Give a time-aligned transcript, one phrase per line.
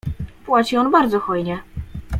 [0.45, 1.61] "Płaci on bardzo hojnie."